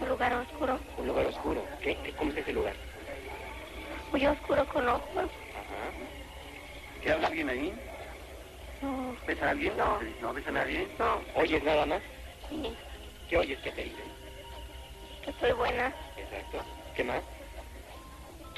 Un 0.00 0.08
lugar 0.08 0.32
oscuro, 0.34 0.78
Un 0.98 1.06
lugar 1.08 1.26
oscuro. 1.26 1.64
¿Qué? 1.80 1.96
¿Qué- 2.02 2.12
¿Cómo 2.14 2.30
es 2.32 2.36
ese 2.38 2.52
lugar? 2.52 2.76
muy 4.12 4.26
oscuro 4.26 4.66
con 4.68 4.88
ojos. 4.88 5.30
Ajá. 5.54 5.92
¿Qué 7.02 7.12
habla 7.12 7.28
alguien 7.28 7.48
ahí? 7.48 7.74
No, 8.82 9.16
¿Ves 9.26 9.40
a 9.42 9.50
alguien? 9.50 9.76
No. 9.76 9.98
¿No 10.20 10.32
ves 10.34 10.46
a 10.46 10.50
nadie? 10.50 10.88
no, 10.98 11.22
¿Oyes 11.34 11.62
nada 11.64 11.86
más? 11.86 12.02
sí, 12.48 12.76
¿Qué 13.28 13.38
oyes 13.38 13.58
que 13.60 13.72
te 13.72 13.82
dicen? 13.84 14.25
Que 15.26 15.32
soy 15.40 15.52
buena, 15.52 15.94
Exacto. 16.16 16.58
¿Qué 16.94 17.04
más? 17.04 17.22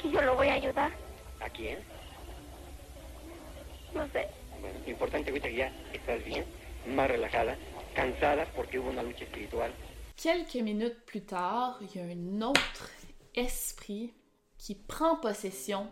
que 0.01 0.09
yo 0.11 0.21
lo 0.21 0.35
voy 0.35 0.47
a 0.47 0.53
ayudar. 0.53 0.91
¿A 1.41 1.49
quién? 1.49 1.79
No 3.93 4.07
sé, 4.09 4.27
Bueno, 4.61 4.79
lo 4.85 4.89
importante 4.91 5.29
ahorita 5.29 5.49
que 5.49 5.55
ya 5.55 5.71
estás 5.93 6.23
bien, 6.23 6.45
más 6.87 7.09
relajada, 7.09 7.57
cansada 7.95 8.45
porque 8.55 8.79
hubo 8.79 8.89
una 8.89 9.03
lucha 9.03 9.23
espiritual. 9.25 9.71
Quelques 10.15 10.61
minutes 10.63 10.97
plus 11.05 11.25
tard, 11.25 11.77
il 11.81 11.89
y 11.95 11.99
a 11.99 12.03
un 12.13 12.41
autre 12.43 12.89
esprit 13.33 14.13
qui 14.57 14.75
prend 14.75 15.15
possession 15.21 15.89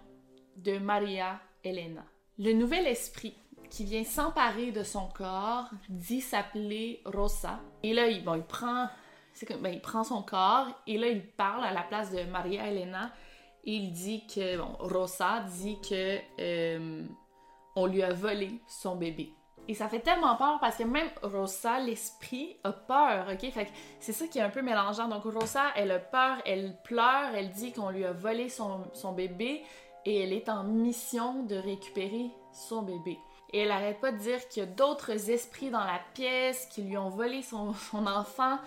de 0.55 0.79
Maria 0.79 1.41
Elena. 1.63 2.05
Le 2.37 2.51
nouvel 2.53 2.87
esprit 2.87 3.35
qui 3.69 3.83
vient 3.85 4.03
s'emparer 4.03 4.71
de 4.71 4.83
son 4.83 5.07
corps 5.09 5.69
dit 5.89 6.21
s'appeler 6.21 7.01
Rosa. 7.05 7.59
Et 7.83 7.93
là, 7.93 8.07
il, 8.07 8.23
bon, 8.23 8.35
il 8.35 8.43
prend, 8.43 8.89
c'est 9.37 9.45
comme, 9.45 9.61
ben, 9.61 9.71
il 9.71 9.81
prend 9.81 10.03
son 10.03 10.23
corps 10.23 10.67
et 10.87 10.97
là, 10.97 11.09
il 11.09 11.23
parle 11.23 11.63
à 11.63 11.71
la 11.71 11.83
place 11.83 12.11
de 12.11 12.23
Maria 12.23 12.67
Elena 12.67 13.11
et 13.65 13.73
il 13.73 13.91
dit 13.91 14.25
que, 14.25 14.57
bon, 14.57 14.75
Rosa 14.79 15.41
dit 15.41 15.77
que 15.87 16.17
euh, 16.39 17.03
on 17.75 17.85
lui 17.85 18.01
a 18.01 18.11
volé 18.13 18.59
son 18.67 18.95
bébé. 18.95 19.31
Et 19.67 19.75
ça 19.75 19.89
fait 19.89 19.99
tellement 19.99 20.35
peur 20.37 20.57
parce 20.59 20.77
que 20.77 20.83
même 20.83 21.09
Rosa, 21.21 21.79
l'esprit, 21.79 22.57
a 22.63 22.71
peur, 22.71 23.27
ok? 23.31 23.51
Fait 23.51 23.67
c'est 23.99 24.13
ça 24.13 24.25
qui 24.25 24.39
est 24.39 24.41
un 24.41 24.49
peu 24.49 24.63
mélangeant. 24.63 25.07
Donc 25.07 25.23
Rosa, 25.23 25.65
elle 25.75 25.91
a 25.91 25.99
peur, 25.99 26.37
elle 26.43 26.75
pleure, 26.83 27.35
elle 27.35 27.51
dit 27.51 27.73
qu'on 27.73 27.91
lui 27.91 28.05
a 28.05 28.13
volé 28.13 28.49
son 28.49 29.11
bébé 29.11 29.61
et 30.05 30.23
elle 30.23 30.33
est 30.33 30.49
en 30.49 30.63
mission 30.63 31.43
de 31.43 31.57
récupérer 31.57 32.31
son 32.51 32.81
bébé. 32.81 33.19
Et 33.53 33.59
elle 33.59 33.71
arrête 33.71 34.01
pas 34.01 34.11
de 34.11 34.17
dire 34.17 34.45
qu'il 34.49 34.63
y 34.63 34.65
a 34.65 34.69
d'autres 34.69 35.29
esprits 35.29 35.69
dans 35.69 35.83
la 35.83 36.01
pièce 36.13 36.65
qui 36.65 36.83
lui 36.83 36.97
ont 36.97 37.09
volé 37.09 37.41
son, 37.41 37.73
son 37.73 38.05
enfant. 38.05 38.59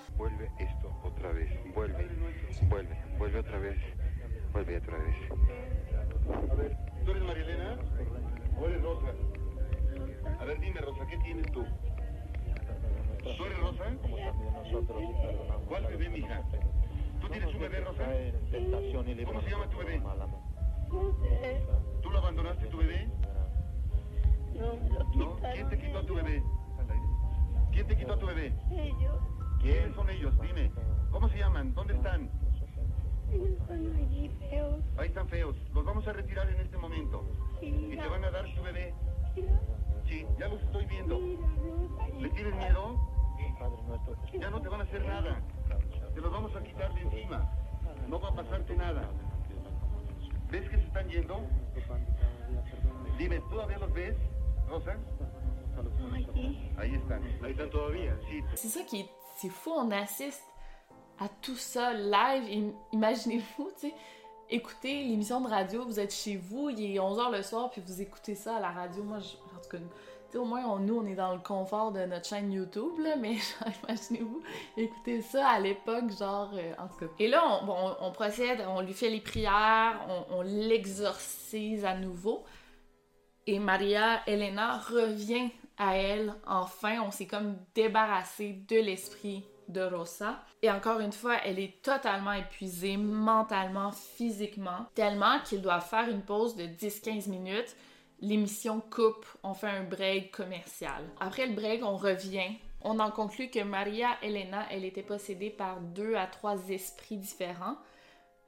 No 24.60 25.10
¿Tú. 25.12 25.36
¿Quién 25.54 25.68
te 25.68 25.78
quitó 25.78 25.98
a 25.98 26.06
tu 26.06 26.14
bebé? 26.14 26.42
¿Quién 27.72 27.86
te 27.86 27.96
quitó 27.96 28.12
a 28.14 28.18
tu 28.18 28.26
bebé? 28.26 28.52
Ellos, 28.70 29.20
¿Quiénes 29.60 29.94
son 29.94 30.10
ellos? 30.10 30.40
Dime. 30.40 30.70
¿Cómo 31.10 31.28
se 31.28 31.38
llaman? 31.38 31.74
¿Dónde 31.74 31.94
están? 31.94 32.30
ellos 33.32 33.58
son 33.68 33.96
allí 33.96 34.28
feos. 34.50 34.82
Ahí 34.98 35.08
están 35.08 35.28
feos. 35.28 35.56
Los 35.72 35.84
vamos 35.84 36.06
a 36.06 36.12
retirar 36.12 36.48
en 36.48 36.60
este 36.60 36.76
momento. 36.76 37.24
Sí, 37.60 37.66
Y 37.92 37.96
te 37.96 38.08
van 38.08 38.24
a 38.24 38.30
dar 38.30 38.44
tu 38.54 38.62
bebé. 38.62 38.94
Sí, 40.06 40.26
ya 40.38 40.48
los 40.48 40.60
estoy 40.62 40.84
viendo. 40.86 41.20
¿Le 42.18 42.28
tienes 42.30 42.56
miedo? 42.56 42.98
Ya 44.38 44.50
no 44.50 44.60
te 44.60 44.68
van 44.68 44.80
a 44.80 44.84
hacer 44.84 45.04
nada. 45.06 45.40
Te 46.14 46.20
los 46.20 46.32
vamos 46.32 46.54
a 46.56 46.62
quitar 46.62 46.92
de 46.94 47.02
encima. 47.02 47.48
No 48.08 48.20
va 48.20 48.28
a 48.30 48.34
pasarte 48.34 48.74
nada. 48.76 49.08
¿Ves 50.50 50.68
que 50.68 50.76
se 50.76 50.82
están 50.82 51.08
yendo? 51.08 51.40
Dime, 53.18 53.40
¿todavía 53.50 53.78
los 53.78 53.92
ves, 53.92 54.16
C'est 58.54 58.68
ça 58.68 58.80
qui 58.82 59.00
est, 59.00 59.08
c'est 59.36 59.48
fou, 59.48 59.70
on 59.74 59.90
assiste 59.90 60.42
à 61.18 61.28
tout 61.42 61.56
ça 61.56 61.92
live. 61.94 62.44
Im- 62.50 62.72
Imaginez-vous, 62.92 63.70
tu 63.78 63.88
sais, 63.88 63.94
écoutez 64.48 65.02
l'émission 65.04 65.40
de 65.40 65.48
radio, 65.48 65.84
vous 65.84 66.00
êtes 66.00 66.14
chez 66.14 66.36
vous, 66.36 66.70
il 66.70 66.80
est 66.96 66.98
11h 66.98 67.30
le 67.32 67.42
soir, 67.42 67.70
puis 67.70 67.82
vous 67.86 68.00
écoutez 68.00 68.34
ça 68.34 68.56
à 68.56 68.60
la 68.60 68.70
radio. 68.70 69.02
Moi, 69.02 69.18
en 69.18 69.60
tout 69.62 69.68
cas, 69.70 70.38
au 70.38 70.44
moins, 70.44 70.64
on- 70.66 70.78
nous, 70.78 70.98
on 70.98 71.06
est 71.06 71.14
dans 71.16 71.32
le 71.32 71.40
confort 71.40 71.90
de 71.92 72.04
notre 72.06 72.26
chaîne 72.26 72.52
YouTube, 72.52 72.98
là, 73.00 73.16
mais 73.16 73.34
imaginez-vous 73.84 74.42
écouter 74.76 75.20
ça 75.22 75.48
à 75.48 75.58
l'époque, 75.60 76.10
genre, 76.16 76.50
euh, 76.54 76.72
en 76.78 76.86
tout 76.88 76.98
cas. 77.06 77.12
Et 77.18 77.26
là, 77.28 77.42
on, 77.62 77.66
bon, 77.66 77.74
on, 78.00 78.06
on 78.06 78.12
procède, 78.12 78.64
on 78.68 78.80
lui 78.80 78.92
fait 78.94 79.10
les 79.10 79.20
prières, 79.20 80.00
on, 80.30 80.36
on 80.36 80.42
l'exorcise 80.42 81.84
à 81.84 81.94
nouveau. 81.96 82.44
Et 83.46 83.58
Maria 83.58 84.22
Elena 84.26 84.78
revient 84.78 85.50
à 85.78 85.96
elle, 85.96 86.34
enfin, 86.46 87.00
on 87.00 87.10
s'est 87.10 87.26
comme 87.26 87.56
débarrassé 87.74 88.52
de 88.68 88.76
l'esprit 88.76 89.44
de 89.68 89.80
Rosa. 89.80 90.44
Et 90.62 90.70
encore 90.70 91.00
une 91.00 91.12
fois, 91.12 91.36
elle 91.44 91.58
est 91.58 91.80
totalement 91.82 92.32
épuisée 92.32 92.96
mentalement, 92.96 93.92
physiquement, 93.92 94.86
tellement 94.94 95.40
qu'il 95.44 95.62
doit 95.62 95.80
faire 95.80 96.08
une 96.08 96.22
pause 96.22 96.56
de 96.56 96.64
10-15 96.64 97.30
minutes. 97.30 97.76
L'émission 98.20 98.80
coupe, 98.80 99.26
on 99.42 99.54
fait 99.54 99.68
un 99.68 99.84
break 99.84 100.32
commercial. 100.32 101.02
Après 101.18 101.46
le 101.46 101.54
break, 101.54 101.82
on 101.82 101.96
revient. 101.96 102.56
On 102.82 102.98
en 102.98 103.10
conclut 103.10 103.48
que 103.48 103.62
Maria 103.62 104.08
Elena, 104.22 104.66
elle 104.70 104.84
était 104.84 105.02
possédée 105.02 105.50
par 105.50 105.80
deux 105.80 106.14
à 106.14 106.26
trois 106.26 106.68
esprits 106.68 107.16
différents, 107.16 107.76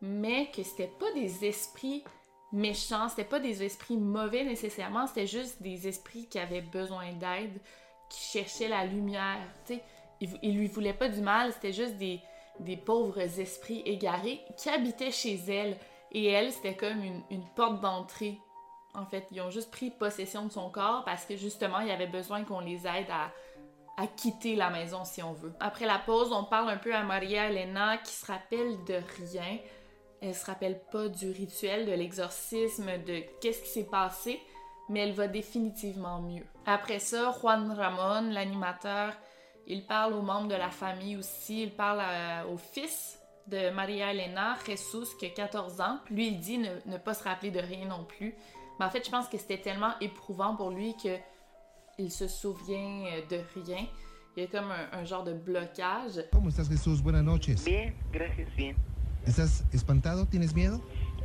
mais 0.03 0.51
que 0.51 0.63
c'était 0.63 0.93
pas 0.99 1.13
des 1.15 1.47
esprits 1.47 2.05
méchants, 2.53 3.09
c'était 3.09 3.25
pas 3.25 3.41
des 3.41 3.63
esprits 3.63 3.97
mauvais 3.97 4.45
nécessairement, 4.45 5.07
c'était 5.07 5.27
juste 5.27 5.63
des 5.63 5.89
esprits 5.89 6.29
qui 6.29 6.39
avaient 6.39 6.61
besoin 6.61 7.13
d'aide, 7.13 7.61
qui 8.09 8.21
cherchaient 8.21 8.69
la 8.69 8.85
lumière, 8.85 9.41
tu 9.67 9.75
sais. 9.75 9.83
Ils, 10.21 10.57
lui 10.57 10.69
voulaient 10.69 10.93
pas 10.95 11.09
du 11.09 11.21
mal, 11.21 11.53
c'était 11.53 11.73
juste 11.73 11.97
des, 11.97 12.21
des 12.61 12.77
pauvres 12.77 13.19
esprits 13.19 13.83
égarés 13.85 14.41
qui 14.57 14.69
habitaient 14.69 15.11
chez 15.11 15.35
elle. 15.49 15.77
Et 16.13 16.27
elle, 16.27 16.53
c'était 16.53 16.77
comme 16.77 17.03
une, 17.03 17.23
une 17.31 17.45
porte 17.57 17.81
d'entrée. 17.81 18.39
En 18.95 19.05
fait, 19.05 19.27
ils 19.33 19.41
ont 19.41 19.51
juste 19.51 19.73
pris 19.73 19.91
possession 19.91 20.47
de 20.47 20.53
son 20.53 20.71
corps 20.71 21.03
parce 21.05 21.25
que 21.25 21.37
justement, 21.37 21.81
il 21.81 21.89
y 21.89 21.91
avait 21.91 22.07
besoin 22.07 22.45
qu'on 22.45 22.61
les 22.61 22.87
aide 22.87 23.11
à, 23.11 23.33
à 23.97 24.07
quitter 24.07 24.55
la 24.55 24.71
maison 24.71 25.05
si 25.05 25.23
on 25.23 25.33
veut. 25.33 25.55
Après 25.61 25.87
la 25.87 25.99
pause, 25.99 26.33
on 26.33 26.45
parle 26.45 26.71
un 26.71 26.77
peu 26.77 26.95
à 26.95 27.03
Maria 27.03 27.51
Elena 27.51 27.99
qui 27.99 28.13
se 28.13 28.27
rappelle 28.27 28.85
de 28.85 29.01
rien. 29.19 29.59
Elle 30.23 30.35
se 30.35 30.47
rappelle 30.47 30.81
pas 30.93 31.09
du 31.09 31.31
rituel, 31.31 31.85
de 31.85 31.93
l'exorcisme, 31.93 32.87
de 33.05 33.23
qu'est-ce 33.41 33.61
qui 33.63 33.69
s'est 33.69 33.89
passé, 33.91 34.39
mais 34.89 35.01
elle 35.01 35.13
va 35.13 35.27
définitivement 35.27 36.21
mieux. 36.23 36.45
Après 36.65 37.01
ça, 37.01 37.35
Juan 37.41 37.71
Ramon, 37.73 38.31
l'animateur, 38.31 39.15
il 39.67 39.85
parle 39.85 40.13
aux 40.15 40.23
membres 40.23 40.49
de 40.49 40.55
la 40.55 40.71
famille 40.71 41.17
aussi, 41.17 41.65
il 41.65 41.73
parle 41.73 42.01
à- 42.01 42.47
au 42.47 42.57
fils 42.57 43.19
de 43.49 43.71
Maria 43.71 44.13
Elena, 44.13 44.57
Jesus, 44.65 45.17
qui 45.19 45.27
a 45.27 45.31
14 45.31 45.81
ans. 45.81 45.99
Lui, 46.09 46.29
il 46.29 46.39
dit 46.39 46.59
ne, 46.59 46.71
ne 46.87 46.99
pas 46.99 47.15
se 47.15 47.25
rappeler 47.25 47.51
de 47.51 47.59
rien 47.59 47.87
non 47.89 48.05
plus. 48.05 48.35
Mais 48.79 48.87
en 48.87 48.91
fait, 48.91 49.05
je 49.05 49.11
pense 49.11 49.27
que 49.29 49.37
c'était 49.39 49.59
tellement 49.61 49.99
éprouvant 50.01 50.55
pour 50.55 50.71
lui 50.71 50.95
que 51.03 51.17
il 51.99 52.11
se 52.13 52.29
souvient 52.29 53.05
euh, 53.07 53.21
de 53.29 53.41
rien. 53.61 53.87
Il 54.37 54.45
y 54.45 54.47
a 54.47 54.49
comme 54.49 54.71
un, 54.71 54.99
un 54.99 55.05
genre 55.05 55.25
de 55.25 55.35
blocage. 55.35 56.25
¿Cómo 56.33 56.49
estás, 56.49 56.69
Jesús? 56.69 57.03
Buenas 57.03 57.23
noches. 57.25 57.65
Bien, 57.65 57.93
gracias, 58.13 58.49
bien. 58.57 58.75
¿Estás 59.27 59.65
espantado? 59.73 60.27
¿Tienes 60.27 60.55
miedo? 60.55 60.81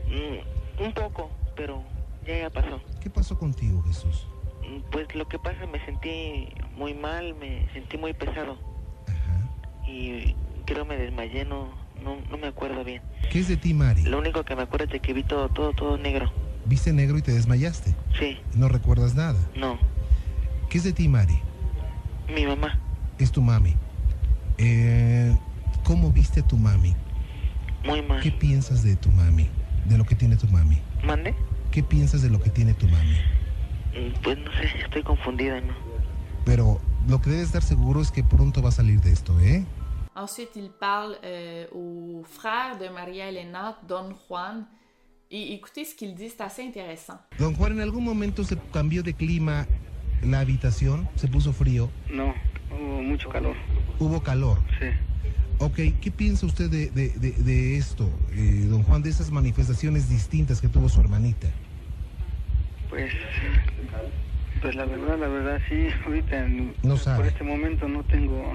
Mm, 0.08 0.84
un 0.84 0.94
poco, 0.94 1.30
pero 1.56 1.84
ya 2.26 2.38
ya 2.40 2.50
pasó. 2.50 2.80
¿Qué 3.02 3.10
pasó 3.10 3.38
contigo, 3.38 3.82
Jesús? 3.84 4.28
Mm, 4.62 4.82
Pues 4.92 5.14
lo 5.16 5.28
que 5.28 5.40
pasa, 5.40 5.66
me 5.66 5.84
sentí 5.86 6.50
muy 6.76 6.94
mal, 6.94 7.34
me 7.36 7.68
sentí 7.74 7.98
muy 7.98 8.14
pesado. 8.14 8.58
Y 9.88 10.36
creo 10.66 10.84
me 10.86 10.98
desmayé, 10.98 11.46
no, 11.46 11.70
no, 12.04 12.18
no 12.30 12.38
me 12.38 12.48
acuerdo 12.48 12.84
bien. 12.84 13.02
¿Qué 13.32 13.40
es 13.40 13.48
de 13.48 13.56
ti, 13.58 13.74
Mari? 13.74 14.04
Lo 14.04 14.20
único 14.20 14.44
que 14.44 14.56
me 14.56 14.64
acuerdo 14.64 14.86
es 14.86 14.92
de 14.92 15.00
que 15.00 15.14
vi 15.14 15.24
todo, 15.24 15.48
todo, 15.50 15.72
todo 15.74 15.98
negro. 15.98 16.30
Viste 16.66 16.92
negro 16.92 17.18
y 17.18 17.22
te 17.22 17.32
desmayaste. 17.32 17.96
Sí, 18.20 18.38
No 18.54 18.68
recuerdas 18.68 19.16
nada. 19.16 19.40
no, 19.56 19.78
¿Qué 20.70 20.78
es 20.80 20.84
de 20.84 20.92
ti, 20.92 21.08
Mari? 21.08 21.40
mi 22.34 22.46
mamá. 22.46 22.78
Es 23.18 23.32
tu 23.32 23.42
mami. 23.42 23.74
Eh, 24.58 25.34
¿Cómo 25.86 26.12
viste 26.12 26.42
a 26.42 26.44
tu 26.48 26.58
mami? 26.58 26.94
Muy 27.88 28.02
mal. 28.02 28.22
¿Qué 28.22 28.32
piensas 28.32 28.84
de 28.84 28.96
tu 28.96 29.10
mami? 29.12 29.48
De 29.86 29.98
lo 29.98 30.04
que 30.04 30.16
tiene 30.16 30.36
tu 30.36 30.48
mami. 30.48 30.78
¿Mande? 31.04 31.34
¿Qué 31.72 31.82
piensas 31.84 32.22
de 32.22 32.30
lo 32.30 32.40
que 32.40 32.50
tiene 32.50 32.74
tu 32.74 32.88
mami? 32.88 33.16
Mm, 33.96 34.22
Pues 34.22 34.38
no 34.38 34.52
sé, 34.52 34.66
estoy 34.84 35.04
confundida, 35.04 35.60
¿no? 35.62 35.74
Pero 36.46 36.80
lo 37.08 37.22
que 37.22 37.30
debes 37.30 37.48
estar 37.48 37.64
seguro 37.64 38.02
es 38.02 38.12
que 38.12 38.24
pronto 38.24 38.62
va 38.62 38.70
a 38.70 38.72
salir 38.72 39.00
de 39.02 39.12
esto, 39.12 39.40
¿eh? 39.40 39.66
Ensuite, 40.16 40.58
il 40.60 40.70
parle 40.72 41.18
euh, 41.24 41.68
au 41.74 42.24
frère 42.26 42.78
de 42.80 42.90
Maria 42.90 43.30
Elena, 43.30 43.78
Don 43.88 44.14
Juan. 44.28 44.68
Et 45.30 45.54
écoutez 45.54 45.84
ce 45.86 45.94
qu'il 45.96 46.16
dit, 46.16 46.30
c'est 46.30 46.42
assez 46.42 46.64
intéressant. 46.64 47.20
Don 47.38 47.54
Juan, 47.54 47.74
¿en 47.74 47.82
algún 47.82 48.04
momento 48.04 48.44
se 48.44 48.58
cambió 48.74 49.04
de 49.04 49.14
clima 49.14 49.68
la 50.24 50.40
habitación? 50.40 51.08
¿Se 51.16 51.28
puso 51.28 51.52
frío? 51.54 51.90
No, 52.10 52.34
hubo 52.72 53.02
mucho 53.04 53.30
calor. 53.30 53.56
¿Hubo 54.00 54.22
calor? 54.24 54.58
Sí. 54.80 54.88
Ok, 55.60 55.76
¿qué 56.02 56.12
piensa 56.12 56.46
usted 56.46 56.70
de, 56.70 56.92
de- 56.92 57.10
de- 57.10 57.32
de 57.32 57.78
esto, 57.78 58.08
eh, 58.32 58.66
don 58.70 58.84
Juan, 58.84 59.02
de 59.02 59.10
esas 59.10 59.32
manifestaciones 59.32 60.08
distintas 60.08 60.62
que 60.62 60.68
tuvo 60.68 60.88
su 60.88 61.02
hermanita? 61.02 61.48
Pues, 62.90 63.12
pues 64.62 64.76
la 64.76 64.86
verdad, 64.86 65.18
la 65.18 65.28
verdad, 65.28 65.60
sí, 65.68 65.88
ahorita 66.06 66.46
en- 66.46 66.76
No 66.84 66.96
por 66.96 67.26
este 67.26 67.44
momento 67.44 67.88
no 67.88 68.04
tengo 68.04 68.54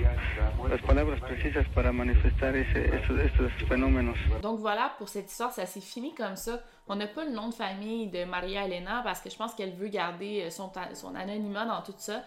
las 0.68 0.80
palabras 0.82 1.20
precisas 1.22 1.66
para 1.74 1.90
manifestar 1.92 2.54
ese, 2.54 2.94
estos, 2.96 3.18
estos 3.18 3.52
fenómenos. 3.68 4.16
Donc 4.40 4.60
voilà, 4.60 4.94
pour 4.96 5.08
cette 5.08 5.28
histoire, 5.28 5.52
ça 5.52 5.66
s'est 5.66 5.80
fini 5.80 6.14
comme 6.14 6.36
ça. 6.36 6.60
On 6.86 6.94
n'a 6.96 7.08
pas 7.08 7.24
le 7.24 7.32
nom 7.32 7.48
de 7.48 7.54
famille 7.54 8.10
de 8.10 8.24
Maria 8.24 8.64
Elena 8.64 9.00
parce 9.02 9.20
que 9.20 9.28
je 9.28 9.36
pense 9.36 9.54
qu'elle 9.54 9.74
veut 9.74 9.88
garder 9.88 10.42
euh, 10.46 10.50
son, 10.50 10.70
son 10.94 11.14
anonymat 11.16 11.66
dans 11.66 11.82
tout 11.82 11.94
ça, 11.98 12.22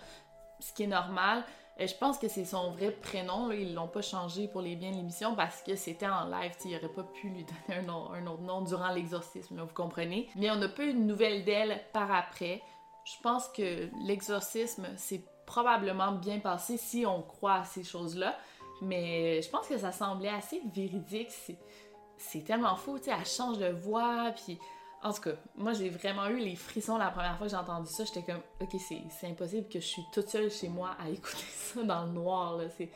ce 0.60 0.74
qui 0.74 0.84
est 0.84 0.88
normal. 0.88 1.44
Je 1.78 1.94
pense 1.94 2.18
que 2.18 2.30
c'est 2.30 2.46
son 2.46 2.72
vrai 2.72 2.92
prénom, 2.92 3.48
là. 3.50 3.56
ils 3.56 3.74
l'ont 3.74 3.90
pas 3.90 4.02
changé 4.02 4.48
pour 4.48 4.62
les 4.62 4.78
biens 4.78 4.92
de 4.92 4.96
l'émission 4.96 5.36
parce 5.36 5.62
que 5.62 5.76
c'était 5.76 6.08
en 6.08 6.26
live, 6.26 6.54
tu 6.56 6.64
sais, 6.64 6.70
il 6.70 6.78
aurait 6.78 6.94
pas 6.94 7.04
pu 7.04 7.28
lui 7.28 7.46
donner 7.68 7.86
un, 7.88 8.28
autre 8.28 8.42
nom 8.42 8.62
durant 8.62 8.92
l'exorcisme, 8.92 9.60
vous 9.60 9.74
comprenez? 9.74 10.30
Mais 10.36 10.50
on 10.52 10.56
n'a 10.56 10.70
pas 10.70 10.84
eu 10.84 10.94
de 10.94 11.00
nouvelles 11.00 11.44
d'elle 11.44 11.82
par 11.92 12.14
après. 12.14 12.62
Je 13.04 13.22
pense 13.22 13.50
que 13.50 13.90
l'exorcisme 14.06 14.88
s'est 14.96 15.26
probablement 15.46 16.14
bien 16.14 16.40
passé 16.40 16.78
si 16.78 17.06
on 17.06 17.22
croit 17.22 17.56
à 17.56 17.64
ces 17.66 17.84
choses-là. 17.84 18.38
Mais 18.82 19.42
je 19.42 19.50
pense 19.50 19.68
que 19.68 19.78
ça 19.78 19.92
semblait 19.92 20.30
assez 20.30 20.62
véridique. 20.74 21.30
C'est 22.18 22.44
tellement 22.44 22.76
fou, 22.76 22.98
tu 22.98 23.06
sais, 23.06 23.12
elle 23.18 23.26
change 23.26 23.58
de 23.58 23.70
voix, 23.70 24.32
puis... 24.44 24.60
En 25.06 25.14
tout 25.14 25.22
cas, 25.22 25.36
moi, 25.56 25.74
j'ai 25.74 25.90
vraiment 25.90 26.26
eu 26.30 26.40
les 26.40 26.56
frissons 26.56 26.98
la 26.98 27.12
première 27.12 27.38
fois 27.38 27.46
que 27.46 27.52
j'ai 27.52 27.58
entendu 27.58 27.88
ça. 27.88 28.06
J'étais 28.06 28.24
comme, 28.24 28.42
OK, 28.60 28.76
c'est, 28.80 29.28
impossible 29.28 29.70
que 29.70 29.80
je 29.80 29.86
suis 29.86 30.02
toute 30.12 30.28
seule 30.28 30.50
chez 30.50 30.68
moi 30.68 30.98
à 31.00 31.08
écouter 31.10 31.46
ça 31.52 31.84
dans 31.84 32.06
le 32.06 32.12
noir. 32.12 32.60
C'est 32.76 32.90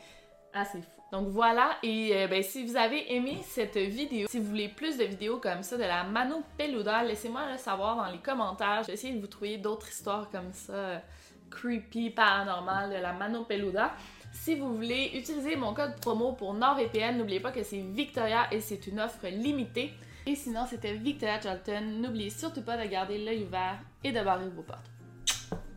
assez 0.52 0.82
fou. 0.82 1.00
Donc 1.12 1.28
voilà, 1.28 1.76
et 1.84 2.10
euh, 2.16 2.26
ben, 2.26 2.42
si 2.42 2.66
vous 2.66 2.76
avez 2.76 3.14
aimé 3.14 3.38
cette 3.44 3.76
vidéo, 3.76 4.26
si 4.28 4.40
vous 4.40 4.48
voulez 4.48 4.68
plus 4.68 4.96
de 4.96 5.04
vidéos 5.04 5.38
comme 5.38 5.62
ça 5.62 5.76
de 5.76 5.84
la 5.84 6.02
Mano 6.02 6.42
Peluda, 6.58 7.04
laissez-moi 7.04 7.52
le 7.52 7.58
savoir 7.58 7.96
dans 7.96 8.10
les 8.10 8.18
commentaires. 8.18 8.82
Je 8.82 8.88
vais 8.88 8.94
essayer 8.94 9.14
de 9.14 9.20
vous 9.20 9.28
trouver 9.28 9.58
d'autres 9.58 9.88
histoires 9.88 10.30
comme 10.30 10.52
ça, 10.52 11.02
creepy, 11.48 12.10
paranormal 12.10 12.90
de 12.90 12.96
la 12.96 13.12
Mano 13.12 13.44
Peluda. 13.44 13.92
Si 14.32 14.56
vous 14.56 14.74
voulez 14.74 15.12
utiliser 15.14 15.54
mon 15.54 15.74
code 15.74 15.94
promo 16.00 16.32
pour 16.32 16.54
NordVPN, 16.54 17.18
n'oubliez 17.18 17.40
pas 17.40 17.52
que 17.52 17.62
c'est 17.62 17.78
Victoria 17.78 18.46
et 18.52 18.60
c'est 18.60 18.88
une 18.88 18.98
offre 18.98 19.28
limitée. 19.28 19.92
Et 20.26 20.34
sinon, 20.34 20.66
c'était 20.68 20.94
Victoria 20.94 21.40
Charlton. 21.40 21.80
N'oubliez 22.00 22.30
surtout 22.30 22.62
pas 22.62 22.76
de 22.76 22.88
garder 22.88 23.18
l'œil 23.18 23.44
ouvert 23.44 23.78
et 24.04 24.12
de 24.12 24.20
barrer 24.22 24.48
vos 24.48 24.62
portes. 24.62 24.90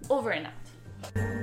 Over 0.10 0.34
and 0.34 0.46
out. 0.46 1.43